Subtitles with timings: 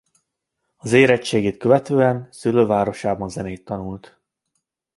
[0.77, 4.19] Az érettségit követően szülővárosában zenét tanult.